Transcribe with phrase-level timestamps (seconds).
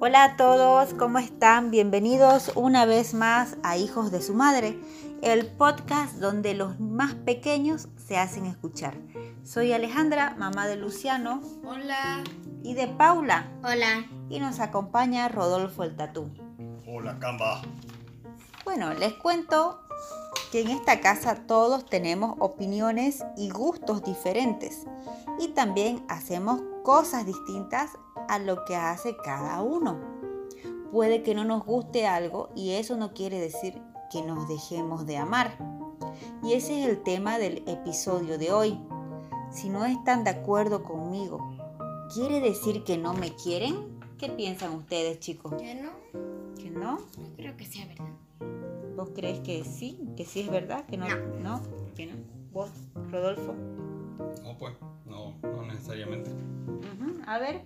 [0.00, 1.72] Hola a todos, ¿cómo están?
[1.72, 4.78] Bienvenidos una vez más a Hijos de su Madre,
[5.22, 8.94] el podcast donde los más pequeños se hacen escuchar.
[9.42, 11.42] Soy Alejandra, mamá de Luciano.
[11.64, 12.22] Hola.
[12.62, 13.48] Y de Paula.
[13.64, 14.06] Hola.
[14.28, 16.30] Y nos acompaña Rodolfo el Tatú.
[16.86, 17.62] Hola, Camba.
[18.64, 19.80] Bueno, les cuento
[20.52, 24.86] que en esta casa todos tenemos opiniones y gustos diferentes
[25.40, 29.98] y también hacemos cosas distintas a lo que hace cada uno.
[30.92, 35.18] Puede que no nos guste algo y eso no quiere decir que nos dejemos de
[35.18, 35.58] amar.
[36.42, 38.78] Y ese es el tema del episodio de hoy.
[39.50, 41.56] Si no están de acuerdo conmigo,
[42.14, 43.98] ¿quiere decir que no me quieren?
[44.18, 45.54] ¿Qué piensan ustedes, chicos?
[45.54, 45.90] ¿Que no?
[46.56, 46.98] ¿Que no?
[46.98, 48.08] No creo que sea verdad.
[48.96, 50.00] ¿Vos crees que sí?
[50.16, 50.84] ¿Que sí es verdad?
[50.86, 51.06] ¿Que no?
[51.40, 51.60] ¿No?
[51.94, 52.14] ¿Que no?
[52.52, 52.70] ¿Vos,
[53.10, 53.54] Rodolfo?
[54.42, 54.74] No, pues,
[55.06, 56.30] no, no necesariamente.
[56.30, 57.62] Ujú, A ver,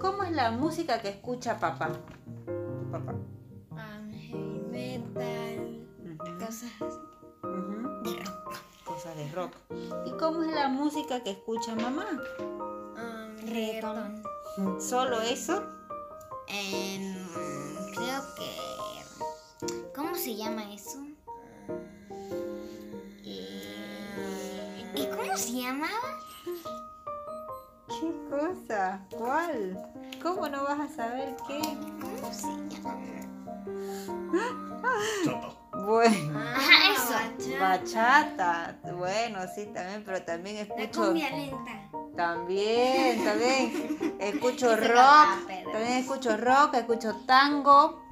[0.00, 1.90] ¿cómo es la música que escucha papá?
[2.46, 3.12] Tu papá.
[3.70, 5.86] Um, heavy metal,
[6.38, 6.70] cosas
[8.02, 8.60] De rock.
[8.84, 9.52] Cosas de rock.
[10.06, 12.06] ¿Y cómo es la música que escucha mamá?
[12.38, 14.22] Um, Reggaetón.
[14.78, 15.62] ¿Solo eso?
[16.48, 17.16] Em,
[17.94, 19.84] creo que.
[19.94, 20.98] ¿Cómo se llama eso?
[29.54, 29.76] ¿Cuál?
[30.22, 31.60] ¿Cómo no vas a saber qué?
[32.00, 32.98] ¿Cómo se llama?
[35.86, 37.58] Bueno, Ajá, eso.
[37.60, 38.78] bachata.
[38.96, 41.06] Bueno, sí, también, pero también La escucho...
[41.06, 41.90] cumbia lenta.
[42.16, 44.16] También, también.
[44.20, 48.02] Escucho rock, también escucho rock, escucho tango.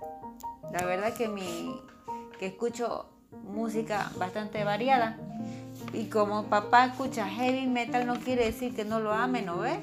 [0.73, 1.81] La verdad que mi
[2.39, 5.19] que escucho música bastante variada.
[5.93, 9.79] Y como papá escucha heavy metal no quiere decir que no lo ame, ¿no ves?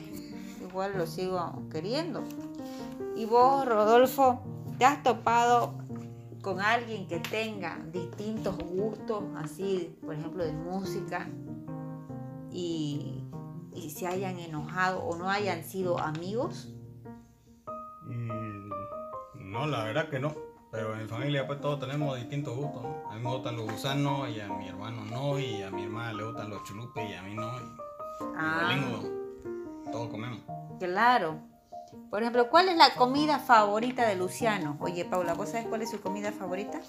[0.70, 2.24] Igual lo sigo queriendo.
[3.16, 4.42] Y vos, Rodolfo,
[4.78, 5.74] ¿te has topado
[6.42, 11.28] con alguien que tenga distintos gustos, así, por ejemplo, de música?
[12.52, 13.24] y,
[13.74, 16.74] y se hayan enojado o no hayan sido amigos?
[18.06, 18.70] Mm,
[19.36, 20.34] no, la verdad que no.
[20.72, 22.84] Pero en mi familia pues todos tenemos distintos gustos.
[22.84, 23.10] ¿no?
[23.10, 25.40] A mí me gustan los gusanos y a mi hermano no.
[25.40, 27.48] Y a mi hermana le gustan los chulupes y a mí no.
[27.48, 27.90] Y,
[28.36, 28.80] Ah, y
[29.92, 30.42] todos comemos.
[30.80, 31.40] claro.
[32.12, 34.78] Por ejemplo, ¿cuál es la comida favorita de Luciano?
[34.80, 36.80] Oye, Paula, ¿vos sabés cuál es su comida favorita?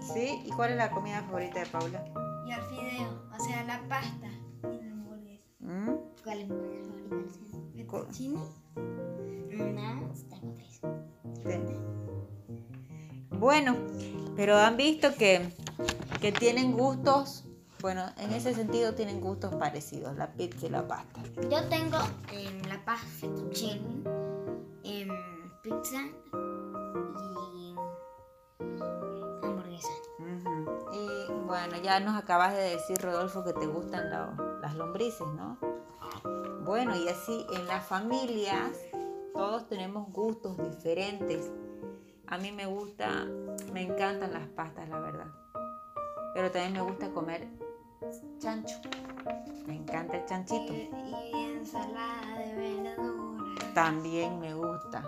[0.00, 0.40] ¿Sí?
[0.44, 2.04] ¿Y cuál es la comida favorita de Paula?
[2.46, 4.28] Y el fideo, o sea, la pasta
[4.62, 5.44] y la hamburguesa.
[5.60, 5.90] ¿Mm?
[6.24, 7.44] ¿Cuál es mi favorita?
[9.62, 10.00] Una,
[10.30, 10.80] tengo tres.
[11.42, 11.74] Sí.
[13.38, 13.76] Bueno,
[14.36, 15.52] pero han visto que,
[16.20, 17.43] que tienen gustos,
[17.84, 21.20] bueno, en ese sentido tienen gustos parecidos, la pizza y la pasta.
[21.50, 21.98] Yo tengo
[22.32, 24.02] en La Paz fettuccine,
[24.84, 25.10] em,
[25.62, 26.00] pizza
[27.44, 27.74] y
[29.42, 29.88] hamburguesa.
[30.18, 30.94] Ujú.
[30.94, 35.58] Y bueno, ya nos acabas de decir, Rodolfo, que te gustan lo- las lombrices, ¿no?
[36.64, 38.78] Bueno, y así en las familias
[39.34, 41.52] todos tenemos gustos diferentes.
[42.28, 43.26] A mí me gusta,
[43.74, 45.26] me encantan las pastas, la verdad.
[46.32, 47.46] Pero también me gusta comer
[48.38, 48.76] chancho.
[49.66, 50.72] Me encanta el chanchito.
[50.72, 50.90] Y,
[51.32, 53.74] y ensalada de verduras.
[53.74, 55.02] También me gusta.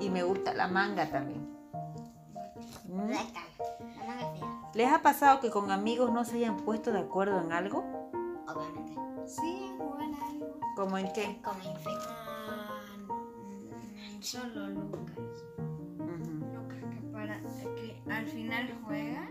[0.00, 1.48] Y me gusta la manga también.
[2.88, 3.08] ¿Mm?
[3.10, 3.46] La cara,
[3.98, 7.40] la manga fea, ¿Les ha pasado que con amigos no se hayan puesto de acuerdo
[7.40, 7.84] en algo?
[8.46, 8.94] obviamente.
[9.26, 10.60] Sí, jugar algo.
[10.76, 11.40] ¿Como en qué?
[11.42, 12.08] Como infecta.
[12.48, 15.18] Ah, mm, solo Lucas.
[15.98, 19.28] Ujú, Lucas que, para, que al final juega.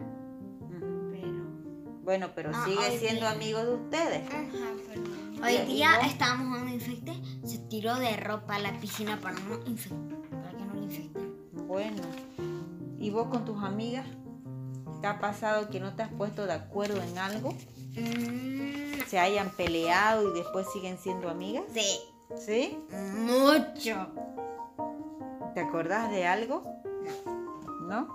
[2.03, 3.31] Bueno, pero Ah, sigue siendo día.
[3.31, 4.27] amigo de ustedes.
[4.27, 4.43] Ajá,
[4.87, 5.01] pero...
[5.45, 7.13] Hoy ¿Y día estábamos jugando infecte,
[7.45, 11.35] se tiró de ropa a la piscina para no infectar, para que no le infecten.
[11.67, 12.01] Bueno.
[12.97, 14.05] ¿Y vos con tus amigas?
[15.01, 17.51] ¿Te ha pasado que no te has puesto de acuerdo en algo?
[17.95, 21.63] Mm, ¿Se hayan peleado y después siguen siendo amigas?
[21.73, 21.99] sí,
[22.37, 22.77] ¿Sí?
[23.17, 24.07] mucho.
[25.53, 26.63] ¿Te acordás de algo?
[27.81, 28.07] ¿No?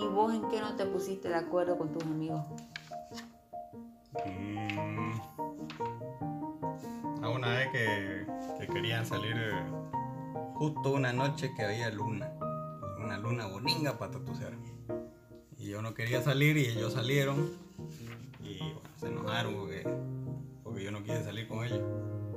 [0.00, 2.40] ¿Y vos en qué no te pusiste de acuerdo con tus amigos?
[4.26, 5.12] Mm,
[7.22, 8.26] a una vez que,
[8.58, 9.52] que querían salir eh,
[10.54, 12.32] justo una noche que había luna.
[12.98, 14.54] Una luna boninga para tatucear.
[15.58, 17.50] Y yo no quería salir y ellos salieron.
[18.42, 19.86] Y bueno, se enojaron porque,
[20.64, 21.82] porque yo no quise salir con ellos.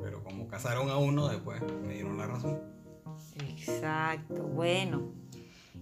[0.01, 2.59] Pero como casaron a uno, después me dieron la razón.
[3.39, 5.22] Exacto, bueno.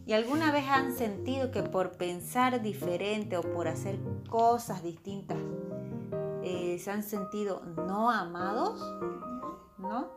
[0.06, 4.00] ¿Y alguna vez han sentido que por pensar diferente o por hacer
[4.30, 5.38] cosas distintas
[6.44, 8.80] eh, se han sentido no amados?
[9.78, 10.10] ¿No?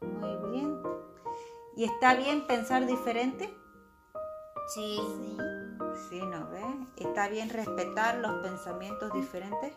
[0.00, 0.80] Muy bien.
[1.76, 3.52] ¿Y está bien pensar diferente?
[4.74, 4.98] Sí.
[6.08, 6.64] Sí, ¿no ves?
[6.96, 9.72] ¿Está bien respetar los pensamientos diferentes?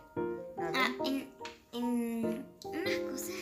[0.57, 1.31] Ah, en,
[1.71, 3.35] en unas cosas,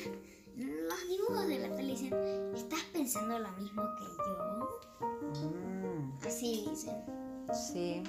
[0.55, 2.13] en los dibujos de la tele dicen,
[2.55, 4.47] ¿estás pensando lo mismo que yo?
[5.49, 5.76] Mm,
[6.27, 6.95] Así dicen.
[7.53, 8.03] sí,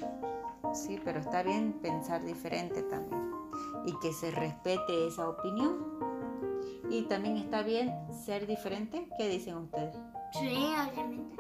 [0.75, 3.31] sí, pero está bien pensar diferente también.
[3.87, 5.77] Y que se respete esa opinión.
[6.91, 9.09] Y también está bien ser diferente.
[9.17, 9.95] ¿Qué dicen ustedes?
[10.33, 10.49] Sí,
[10.91, 11.37] obviamente.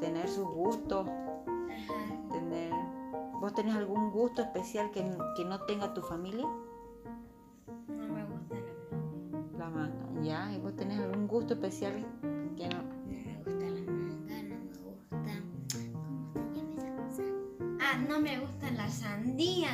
[0.00, 2.32] Tener sus gustos, Ajá.
[2.32, 2.72] tener...
[3.40, 6.46] ¿Vos tenés algún gusto especial que, que no tenga tu familia?
[7.86, 8.56] No me gusta
[9.52, 10.52] la La manga, ya.
[10.52, 12.04] ¿Y vos tenés algún gusto especial
[12.56, 12.97] que no?
[17.98, 19.70] No me gusta la sandía.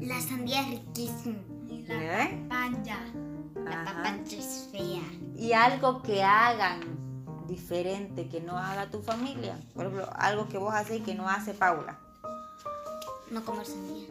[0.00, 1.38] La sandía es riquísima.
[1.68, 2.46] Y la ¿Eh?
[2.48, 2.98] papaya.
[3.64, 3.84] La Ajá.
[4.02, 5.02] papa es fea.
[5.36, 6.80] y algo que hagan
[7.48, 9.58] diferente que no haga tu familia.
[9.74, 11.98] Por ejemplo, algo que vos haces y que no hace Paula.
[13.30, 14.08] No comer sandía.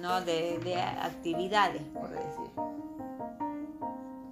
[0.00, 2.50] No de, de actividades, por decir.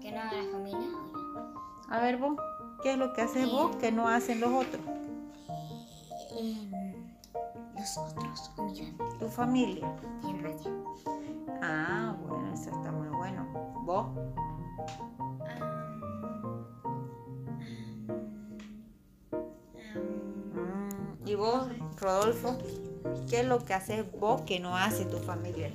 [0.01, 0.89] Que no haga la familia.
[1.91, 2.37] A ver vos,
[2.83, 4.81] ¿qué es lo que haces vos que no hacen los otros?
[9.41, 9.91] Familia.
[10.23, 10.85] En radio.
[11.63, 13.47] Ah, bueno, eso está muy bueno.
[13.87, 14.07] ¿Vos?
[20.53, 22.59] Mm, ¿Y vos, Rodolfo?
[23.31, 25.71] ¿Qué es lo que haces vos que no hace tu familia?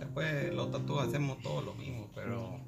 [0.00, 2.58] Después los tatuajes hacemos todos lo mismo, pero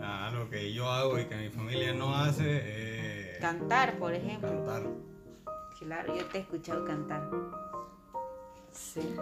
[0.00, 4.48] ah, algo que yo hago y que mi familia no hace es Cantar, por ejemplo.
[4.48, 5.11] cantar.
[5.84, 7.28] Claro, yo te he escuchado cantar.
[8.70, 9.16] Sí,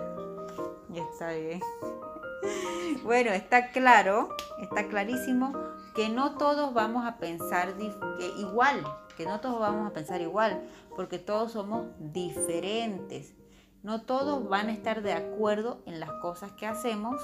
[0.90, 1.60] ya está bien.
[3.04, 5.52] Bueno, está claro, está clarísimo
[5.94, 8.82] que no todos vamos a pensar que igual,
[9.16, 10.66] que no todos vamos a pensar igual,
[10.96, 13.34] porque todos somos diferentes.
[13.82, 17.20] No todos van a estar de acuerdo en las cosas que hacemos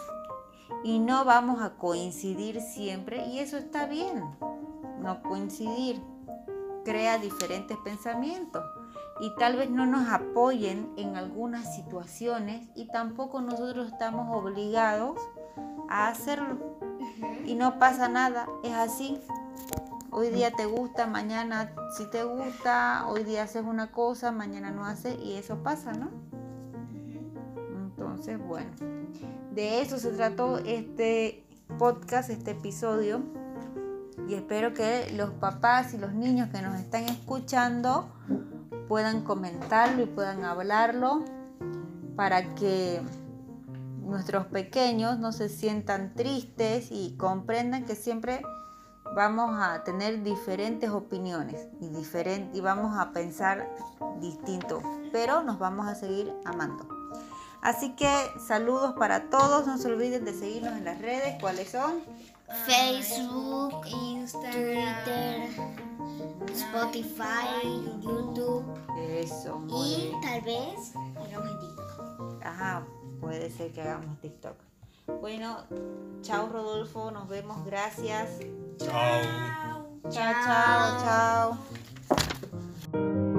[0.85, 4.23] y no vamos a coincidir siempre y eso está bien.
[5.01, 6.01] No coincidir
[6.85, 8.63] crea diferentes pensamientos
[9.21, 15.19] y tal vez no nos apoyen en algunas situaciones y tampoco nosotros estamos obligados
[15.89, 16.59] a hacerlo.
[17.45, 19.21] Y no pasa nada, es así.
[20.11, 24.85] Hoy día te gusta, mañana si te gusta, hoy día haces una cosa, mañana no
[24.85, 26.11] haces y eso pasa, ¿no?
[27.75, 28.71] Entonces, bueno,
[29.53, 31.45] de eso se trató este
[31.79, 33.23] podcast, este episodio.
[34.29, 38.11] Y espero que los papás y los niños que nos están escuchando
[38.89, 41.25] puedan comentarlo y puedan hablarlo
[42.17, 43.03] para que
[44.01, 48.43] nuestros pequeños no se sientan tristes y comprendan que siempre
[49.15, 53.69] vamos a tener diferentes opiniones y, diferen- y vamos a pensar
[54.21, 54.81] distinto,
[55.13, 56.87] pero nos vamos a seguir amando.
[57.63, 58.09] Así que
[58.47, 62.01] saludos para todos, no se olviden de seguirnos en las redes, ¿cuáles son?
[62.67, 64.53] Facebook, Instagram.
[65.05, 65.86] Twitter,
[66.53, 67.63] Spotify,
[68.01, 68.65] YouTube
[68.99, 70.21] Eso, muy y bien.
[70.21, 72.45] tal vez hagamos TikTok.
[72.45, 72.87] Ajá,
[73.21, 74.57] puede ser que hagamos TikTok.
[75.21, 75.59] Bueno,
[76.23, 78.31] chao Rodolfo, nos vemos, gracias.
[78.79, 79.87] Chao.
[80.11, 81.59] Chao, chao,
[82.93, 83.36] chao.